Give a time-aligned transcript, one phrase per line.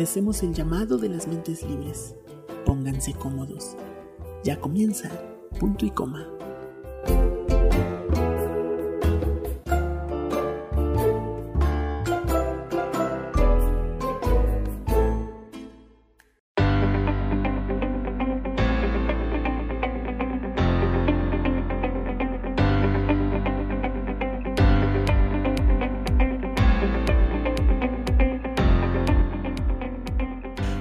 [0.00, 2.14] obedecemos el llamado de las mentes libres.
[2.64, 3.76] Pónganse cómodos.
[4.42, 5.10] Ya comienza,
[5.58, 6.26] punto y coma.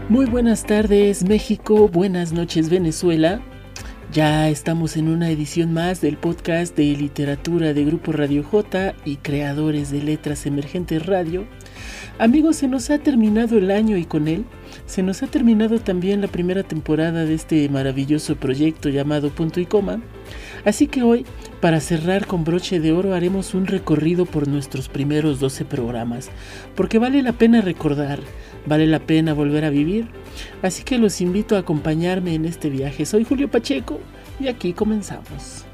[0.10, 3.42] Muy buenas tardes México, buenas noches Venezuela.
[4.12, 9.18] Ya estamos en una edición más del podcast de literatura de Grupo Radio J y
[9.18, 11.46] creadores de Letras Emergentes Radio.
[12.18, 14.46] Amigos, se nos ha terminado el año y con él
[14.90, 19.68] se nos ha terminado también la primera temporada de este maravilloso proyecto llamado Punto y
[19.68, 20.02] Coma.
[20.66, 21.28] Así que hoy,
[21.62, 26.32] para cerrar con broche de oro, haremos un recorrido por nuestros primeros 12 programas,
[26.76, 28.20] porque vale la pena recordar,
[28.66, 30.08] vale la pena volver a vivir.
[30.64, 33.06] Así que los invito a acompañarme en este viaje.
[33.06, 34.00] Soy Julio Pacheco
[34.40, 35.69] y aquí comenzamos.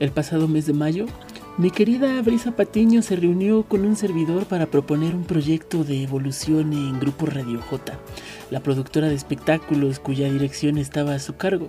[0.00, 1.06] El pasado mes de mayo,
[1.56, 6.72] mi querida Brisa Patiño se reunió con un servidor para proponer un proyecto de evolución
[6.72, 7.96] en Grupo Radio J,
[8.50, 11.68] la productora de espectáculos cuya dirección estaba a su cargo.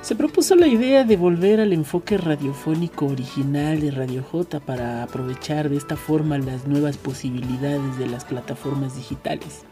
[0.00, 5.70] Se propuso la idea de volver al enfoque radiofónico original de Radio J para aprovechar
[5.70, 9.62] de esta forma las nuevas posibilidades de las plataformas digitales.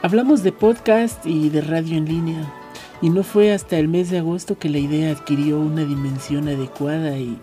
[0.00, 2.54] Hablamos de podcast y de radio en línea,
[3.02, 7.16] y no fue hasta el mes de agosto que la idea adquirió una dimensión adecuada
[7.18, 7.36] y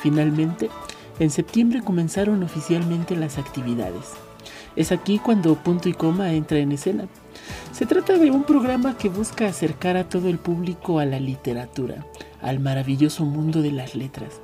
[0.00, 0.70] finalmente
[1.18, 4.12] en septiembre comenzaron oficialmente las actividades.
[4.74, 7.06] Es aquí cuando punto y coma entra en escena.
[7.72, 12.06] Se trata de un programa que busca acercar a todo el público a la literatura,
[12.40, 14.40] al maravilloso mundo de las letras.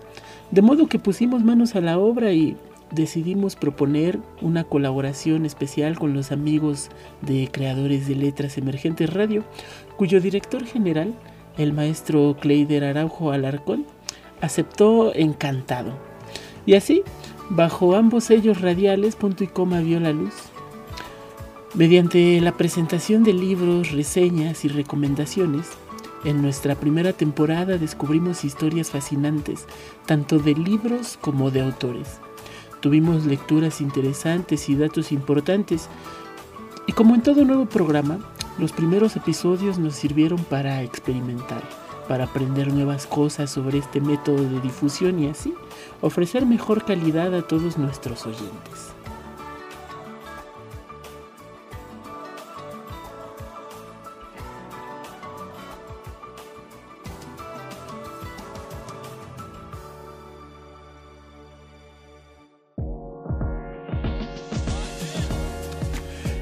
[0.50, 2.56] De modo que pusimos manos a la obra y
[2.90, 6.90] decidimos proponer una colaboración especial con los amigos
[7.22, 9.44] de creadores de letras emergentes radio,
[9.96, 11.14] cuyo director general,
[11.56, 13.86] el maestro Cleider Araujo Alarcón,
[14.40, 15.92] aceptó encantado.
[16.66, 17.02] Y así,
[17.50, 20.34] bajo ambos sellos radiales, punto y coma vio la luz.
[21.74, 25.68] Mediante la presentación de libros, reseñas y recomendaciones,
[26.24, 29.66] en nuestra primera temporada descubrimos historias fascinantes,
[30.06, 32.20] tanto de libros como de autores.
[32.80, 35.88] Tuvimos lecturas interesantes y datos importantes.
[36.86, 38.18] Y como en todo nuevo programa,
[38.58, 41.62] los primeros episodios nos sirvieron para experimentar,
[42.08, 45.54] para aprender nuevas cosas sobre este método de difusión y así
[46.00, 48.97] ofrecer mejor calidad a todos nuestros oyentes.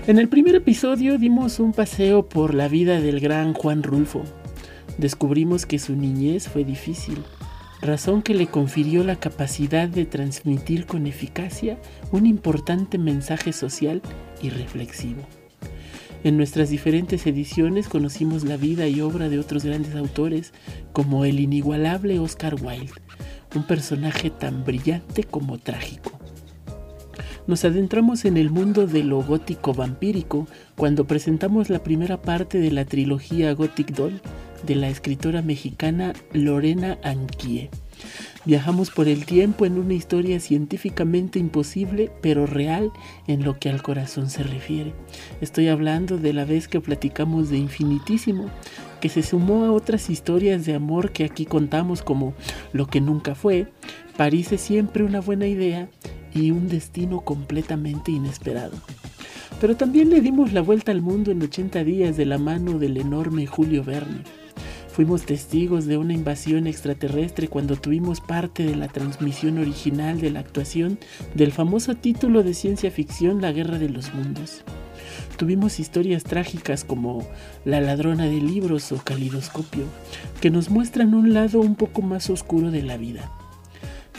[0.06, 4.22] En el primer episodio dimos un paseo por la vida del gran Juan Rulfo.
[4.98, 7.24] Descubrimos que su niñez fue difícil,
[7.82, 11.76] razón que le confirió la capacidad de transmitir con eficacia
[12.12, 14.00] un importante mensaje social
[14.40, 15.22] y reflexivo.
[16.22, 20.52] En nuestras diferentes ediciones conocimos la vida y obra de otros grandes autores,
[20.92, 22.92] como el inigualable Oscar Wilde,
[23.56, 26.16] un personaje tan brillante como trágico
[27.46, 32.70] nos adentramos en el mundo de lo gótico vampírico cuando presentamos la primera parte de
[32.70, 34.20] la trilogía Gothic Doll
[34.66, 37.70] de la escritora mexicana Lorena Anquie.
[38.44, 42.92] Viajamos por el tiempo en una historia científicamente imposible, pero real
[43.26, 44.92] en lo que al corazón se refiere.
[45.40, 48.50] Estoy hablando de la vez que platicamos de Infinitísimo,
[49.00, 52.34] que se sumó a otras historias de amor que aquí contamos como
[52.72, 53.66] Lo que nunca fue,
[54.16, 55.88] París es siempre una buena idea
[56.36, 58.76] y un destino completamente inesperado.
[59.60, 62.98] Pero también le dimos la vuelta al mundo en 80 días de la mano del
[62.98, 64.22] enorme Julio Verne.
[64.92, 70.40] Fuimos testigos de una invasión extraterrestre cuando tuvimos parte de la transmisión original de la
[70.40, 70.98] actuación
[71.34, 74.62] del famoso título de ciencia ficción La Guerra de los Mundos.
[75.36, 77.26] Tuvimos historias trágicas como
[77.64, 79.84] La ladrona de libros o Calidoscopio,
[80.40, 83.30] que nos muestran un lado un poco más oscuro de la vida.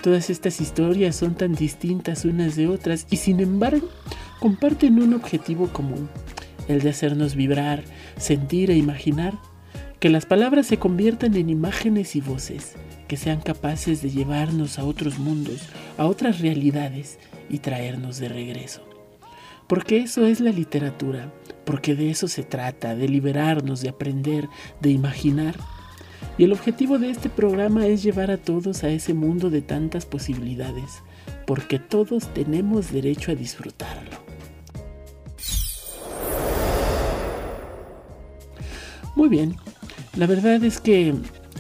[0.02, 3.90] Todas estas historias son tan distintas unas de otras y sin embargo
[4.40, 6.10] comparten un objetivo común,
[6.68, 7.84] el de hacernos vibrar,
[8.18, 9.34] sentir e imaginar
[10.00, 12.76] Que las palabras se conviertan en imágenes y voces,
[13.08, 15.62] que sean capaces de llevarnos a otros mundos,
[15.98, 17.18] a otras realidades
[17.50, 18.84] y traernos de regreso.
[19.66, 21.34] Porque eso es la literatura,
[21.66, 24.48] porque de eso se trata, de liberarnos, de aprender,
[24.82, 25.56] de imaginar.
[26.38, 30.06] Y el objetivo de este programa es llevar a todos a ese mundo de tantas
[30.06, 31.02] posibilidades,
[31.48, 34.18] porque todos tenemos derecho a disfrutarlo.
[39.16, 39.56] Muy bien,
[40.16, 41.16] la verdad es que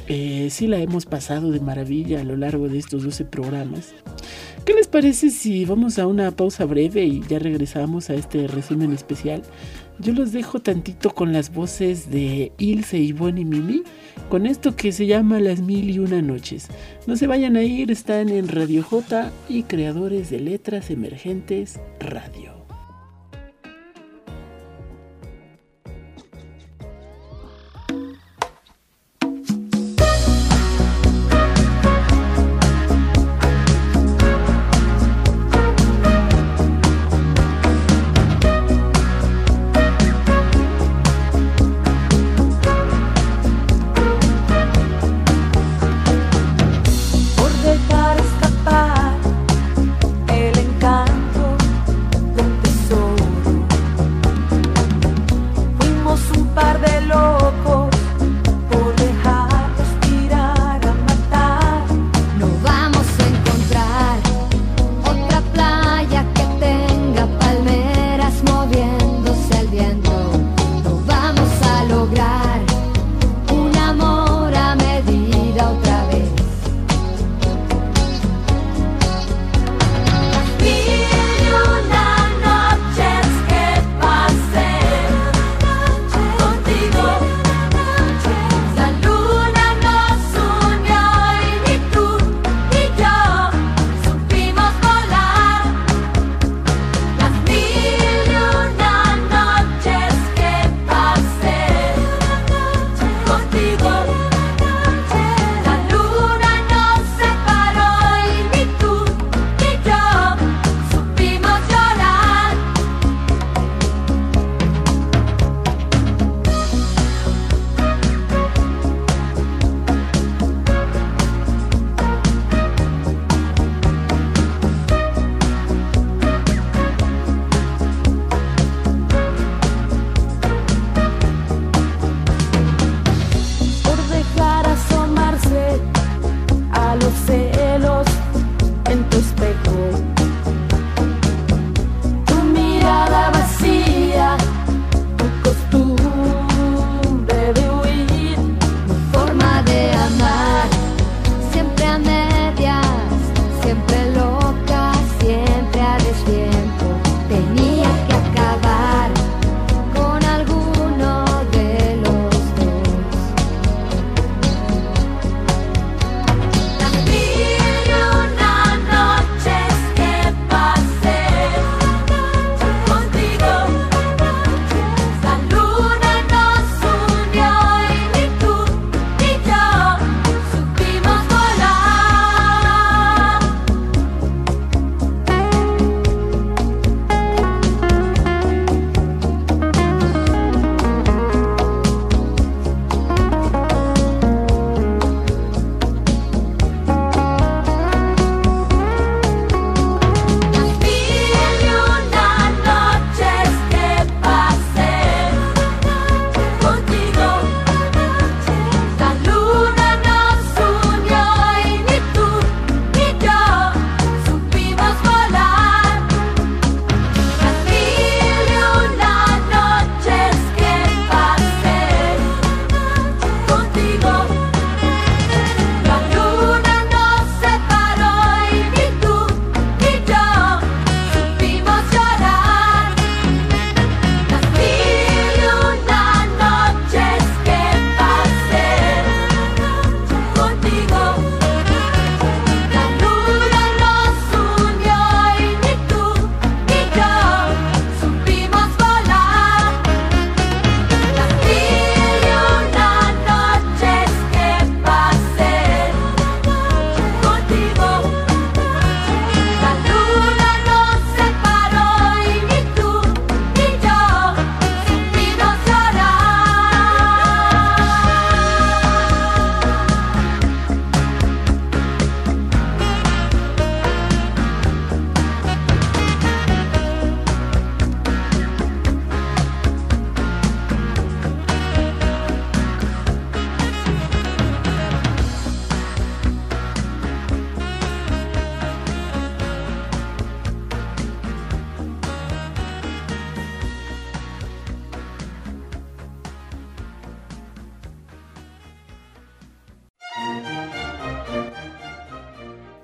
[0.08, 3.96] eh, sí la hemos pasado de maravilla a lo largo de estos 12 programas.
[4.64, 8.94] ¿Qué les parece si vamos a una pausa breve y ya regresamos a este resumen
[8.94, 9.42] especial?
[10.00, 13.84] Yo los dejo tantito con las voces de Ilse, Ivonne y Mimi,
[14.30, 16.68] con esto que se llama Las Mil y Una Noches.
[17.08, 22.57] No se vayan a ir, están en Radio J y Creadores de Letras Emergentes Radio.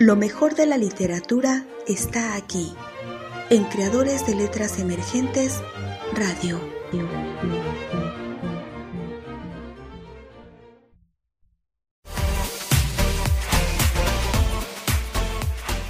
[0.06, 2.76] Lo mejor de la literatura está aquí,
[3.50, 5.62] en Creadores de Letras Emergentes
[6.14, 6.60] Radio.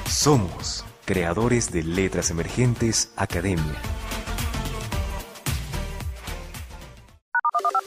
[0.05, 3.81] Somos Creadores de Letras Emergentes Academia.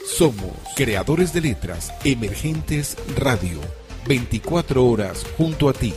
[0.05, 3.61] Somos Creadores de Letras Emergentes Radio.
[4.05, 5.93] 24 horas junto a ti.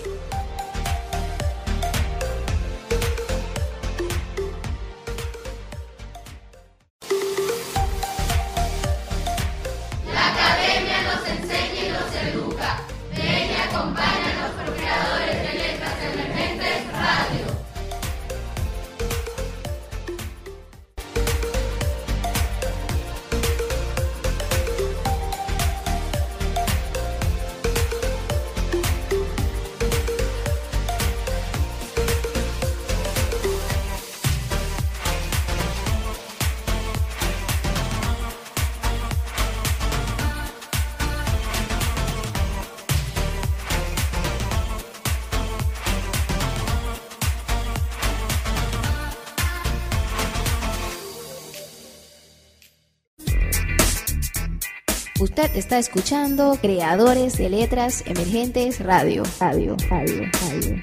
[55.30, 59.22] Usted está escuchando Creadores de Letras Emergentes Radio.
[59.38, 60.82] Radio, radio, radio,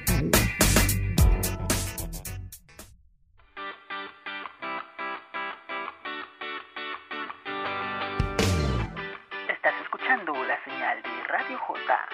[9.50, 12.08] Estás escuchando la señal de Radio J.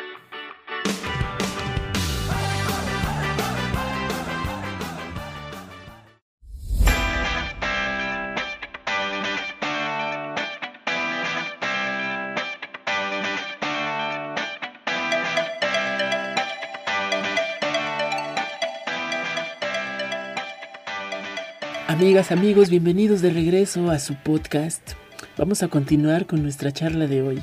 [21.94, 24.94] Amigas, amigos, bienvenidos de regreso a su podcast.
[25.38, 27.40] Vamos a continuar con nuestra charla de hoy.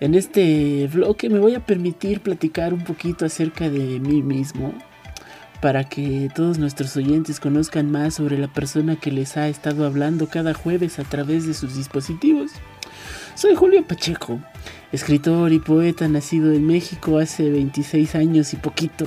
[0.00, 4.74] En este bloque me voy a permitir platicar un poquito acerca de mí mismo
[5.60, 10.26] para que todos nuestros oyentes conozcan más sobre la persona que les ha estado hablando
[10.26, 12.50] cada jueves a través de sus dispositivos.
[13.36, 14.40] Soy Julio Pacheco,
[14.90, 19.06] escritor y poeta nacido en México hace 26 años y poquito.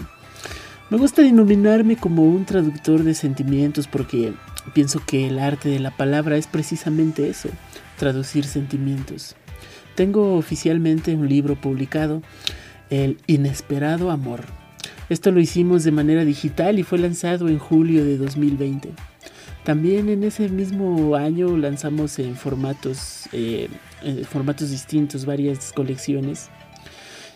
[0.91, 4.33] Me gusta denominarme como un traductor de sentimientos porque
[4.75, 7.49] pienso que el arte de la palabra es precisamente eso,
[7.97, 9.35] traducir sentimientos.
[9.95, 12.21] Tengo oficialmente un libro publicado,
[12.91, 14.45] El Inesperado Amor.
[15.09, 18.91] Esto lo hicimos de manera digital y fue lanzado en julio de 2020.
[19.63, 23.69] También en ese mismo año lanzamos en formatos, eh,
[24.03, 26.49] en formatos distintos varias colecciones.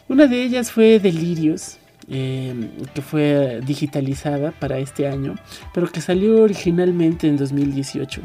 [0.08, 1.80] Una de ellas fue Delirios,
[2.10, 2.54] eh,
[2.94, 5.36] que fue digitalizada para este año,
[5.74, 8.22] pero que salió originalmente en 2018.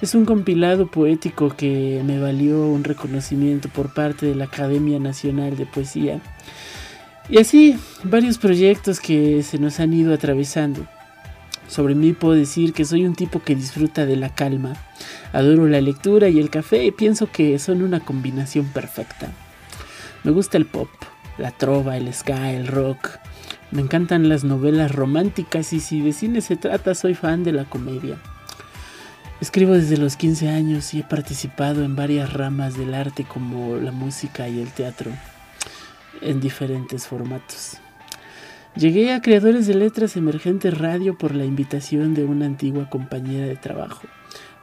[0.00, 5.56] Es un compilado poético que me valió un reconocimiento por parte de la Academia Nacional
[5.56, 6.20] de Poesía.
[7.28, 10.84] Y así, varios proyectos que se nos han ido atravesando.
[11.68, 14.74] Sobre mí puedo decir que soy un tipo que disfruta de la calma.
[15.32, 19.30] Adoro la lectura y el café y pienso que son una combinación perfecta.
[20.24, 20.90] Me gusta el pop,
[21.38, 23.18] la trova, el ska, el rock.
[23.70, 27.64] Me encantan las novelas románticas y si de cine se trata soy fan de la
[27.64, 28.18] comedia.
[29.40, 33.90] Escribo desde los 15 años y he participado en varias ramas del arte como la
[33.90, 35.10] música y el teatro,
[36.20, 37.78] en diferentes formatos.
[38.76, 43.56] Llegué a Creadores de Letras Emergentes Radio por la invitación de una antigua compañera de
[43.56, 44.02] trabajo,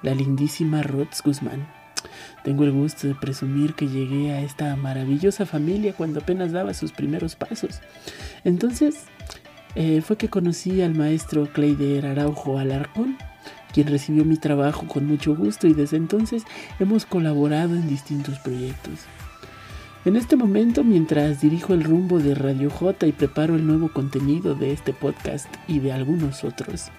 [0.01, 1.78] la lindísima Rods Guzmán.
[2.43, 6.91] Tengo el gusto de presumir que llegué a esta maravillosa familia cuando apenas daba sus
[6.91, 7.81] primeros pasos.
[8.43, 9.05] Entonces
[9.75, 13.17] eh, fue que conocí al maestro Cleider Araujo Alarcón,
[13.73, 16.43] quien recibió mi trabajo con mucho gusto y desde entonces
[16.79, 18.99] hemos colaborado en distintos proyectos.
[20.05, 24.55] En este momento, mientras dirijo el rumbo de Radio J y preparo el nuevo contenido
[24.55, 26.89] de este podcast y de algunos otros,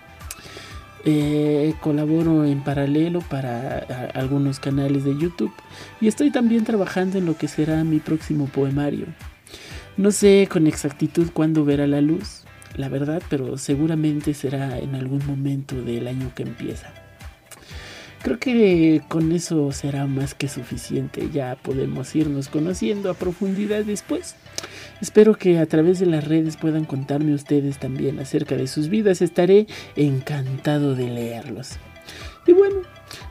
[1.05, 3.79] eh, colaboro en paralelo para
[4.15, 5.53] algunos canales de YouTube
[6.01, 9.07] y estoy también trabajando en lo que será mi próximo poemario.
[9.97, 12.45] No sé con exactitud cuándo verá la luz,
[12.77, 16.93] la verdad, pero seguramente será en algún momento del año que empieza.
[18.23, 24.37] Creo que con eso será más que suficiente, ya podemos irnos conociendo a profundidad después.
[25.01, 29.23] Espero que a través de las redes puedan contarme ustedes también acerca de sus vidas,
[29.23, 31.79] estaré encantado de leerlos.
[32.47, 32.83] Y bueno,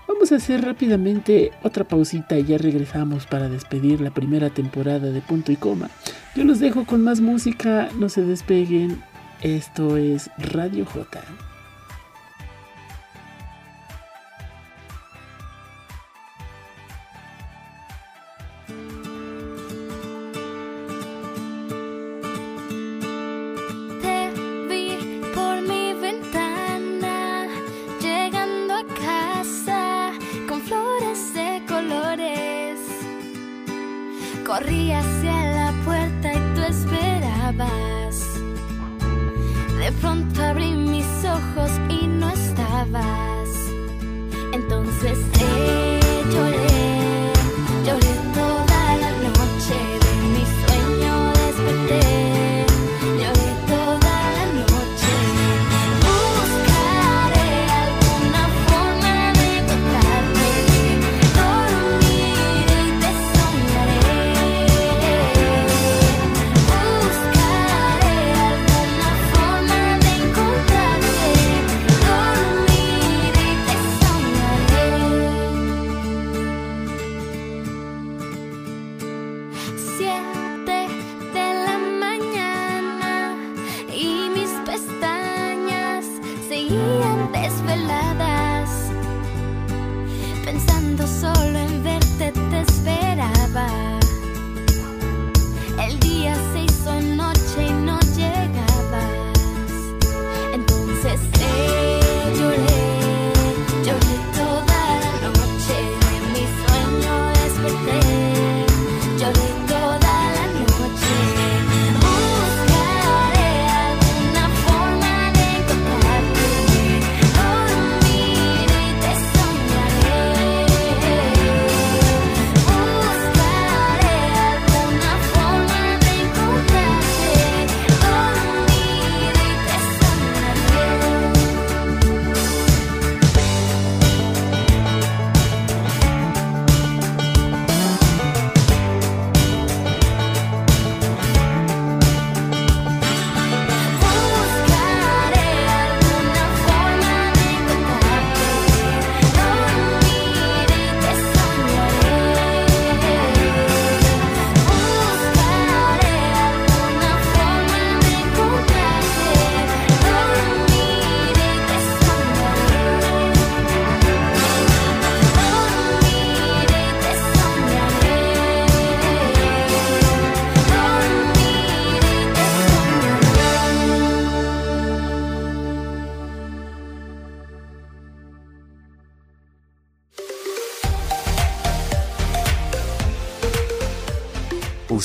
[0.08, 5.22] vamos a hacer rápidamente otra pausita y ya regresamos para despedir la primera temporada de
[5.22, 5.92] punto y coma.
[6.36, 9.04] Yo los dejo con más música, no se despeguen.
[9.42, 11.22] Esto es Radio J.
[34.60, 38.16] Corrí hacia la puerta y tú esperabas.
[39.78, 43.50] De pronto abrí mis ojos y no estabas.
[44.52, 46.00] Entonces te
[46.34, 46.69] lloré,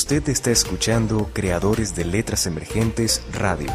[0.04, 3.72] Usted está escuchando Creadores de Letras Emergentes Radio.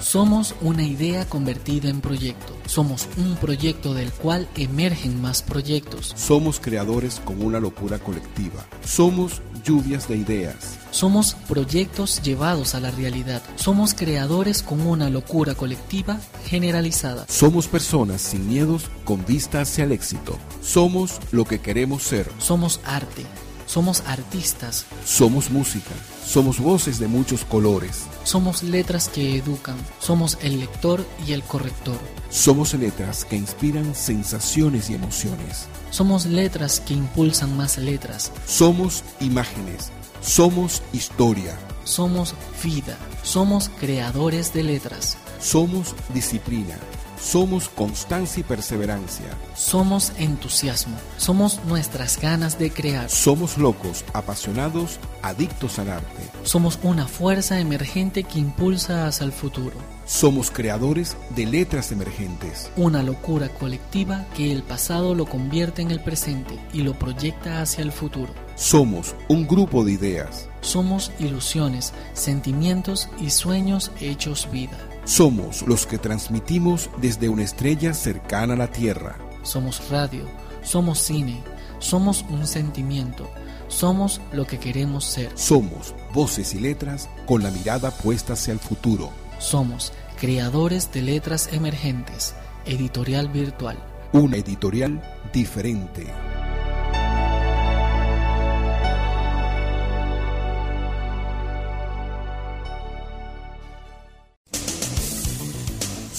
[0.00, 2.56] Somos una idea convertida en proyecto.
[2.64, 6.14] Somos un proyecto del cual emergen más proyectos.
[6.16, 8.66] Somos creadores con una locura colectiva.
[8.82, 10.78] Somos lluvias de ideas.
[10.90, 13.42] Somos proyectos llevados a la realidad.
[13.56, 17.24] Somos creadores con una locura colectiva generalizada.
[17.28, 20.38] Somos personas sin miedos con vista hacia el éxito.
[20.62, 22.30] Somos lo que queremos ser.
[22.38, 23.24] Somos arte.
[23.72, 24.84] Somos artistas.
[25.02, 25.94] Somos música.
[26.26, 28.02] Somos voces de muchos colores.
[28.22, 29.78] Somos letras que educan.
[29.98, 31.98] Somos el lector y el corrector.
[32.28, 35.68] Somos letras que inspiran sensaciones y emociones.
[35.88, 38.30] Somos letras que impulsan más letras.
[38.46, 39.90] Somos imágenes.
[40.20, 41.58] Somos historia.
[41.84, 42.98] Somos vida.
[43.22, 45.16] Somos creadores de letras.
[45.40, 46.76] Somos disciplina.
[47.22, 49.26] Somos constancia y perseverancia.
[49.54, 50.96] Somos entusiasmo.
[51.16, 53.08] Somos nuestras ganas de crear.
[53.08, 56.28] Somos locos, apasionados, adictos al arte.
[56.42, 59.76] Somos una fuerza emergente que impulsa hacia el futuro.
[60.04, 62.72] Somos creadores de letras emergentes.
[62.76, 67.82] Una locura colectiva que el pasado lo convierte en el presente y lo proyecta hacia
[67.82, 68.34] el futuro.
[68.56, 70.48] Somos un grupo de ideas.
[70.60, 74.76] Somos ilusiones, sentimientos y sueños hechos vida.
[75.04, 79.18] Somos los que transmitimos desde una estrella cercana a la Tierra.
[79.42, 80.24] Somos radio,
[80.62, 81.42] somos cine,
[81.80, 83.28] somos un sentimiento,
[83.66, 85.32] somos lo que queremos ser.
[85.34, 89.10] Somos voces y letras con la mirada puesta hacia el futuro.
[89.40, 93.76] Somos creadores de letras emergentes, editorial virtual.
[94.12, 96.06] Una editorial diferente.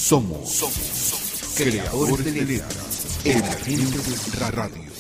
[0.04, 4.92] Somos, Creadores de letras, emergentes radio.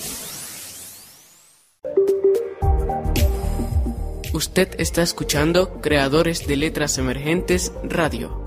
[4.31, 8.42] Usted está escuchando Creadores de Letras Emergentes Radio.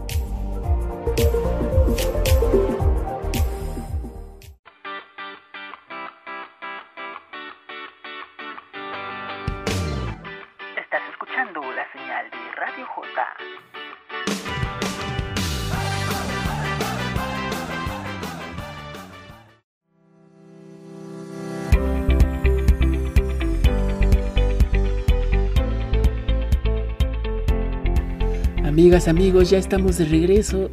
[29.04, 30.70] Amigos, ya estamos de regreso.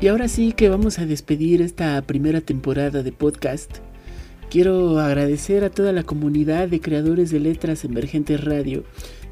[0.00, 3.78] Y ahora sí que vamos a despedir esta primera temporada de podcast.
[4.48, 8.84] Quiero agradecer a toda la comunidad de creadores de letras emergentes radio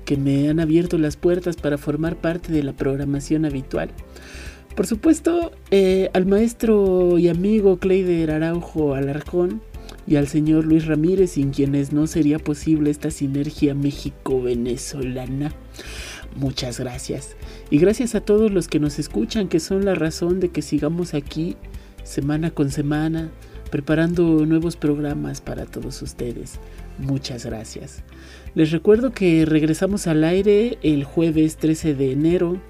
[0.05, 3.91] que me han abierto las puertas para formar parte de la programación habitual.
[4.75, 9.63] Por supuesto, eh, al maestro y amigo Cleider Araujo Alarcón
[10.09, 15.53] y al señor Luis Ramírez, sin quienes no sería posible esta sinergia México-venezolana.
[16.37, 17.37] Muchas gracias.
[17.71, 21.15] Y gracias a todos los que nos escuchan, que son la razón de que sigamos
[21.15, 21.57] aquí
[22.05, 23.31] semana con semana,
[23.71, 26.59] preparando nuevos programas para todos ustedes.
[26.99, 28.03] Muchas gracias.
[28.55, 32.61] Les recuerdo que regresamos al aire el jueves 13 de enero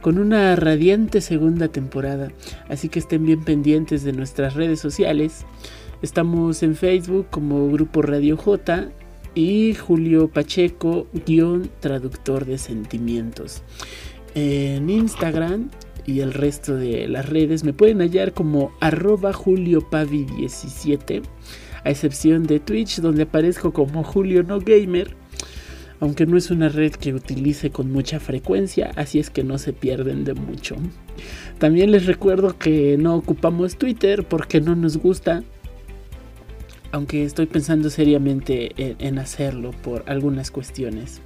[0.00, 2.30] con una radiante segunda temporada,
[2.68, 5.44] así que estén bien pendientes de nuestras redes sociales.
[6.02, 8.90] Estamos en Facebook como Grupo Radio J
[9.34, 13.62] y Julio Pacheco, guion traductor de sentimientos.
[14.34, 15.70] En Instagram
[16.06, 21.22] y el resto de las redes me pueden hallar como arroba juliopavi17,
[21.84, 25.16] a excepción de Twitch donde aparezco como Julio No Gamer,
[26.00, 29.72] aunque no es una red que utilice con mucha frecuencia, así es que no se
[29.72, 30.76] pierden de mucho.
[31.58, 35.44] También les recuerdo que no ocupamos Twitter porque no nos gusta,
[36.94, 41.20] aunque estoy pensando seriamente en, hacerlo por algunas cuestiones.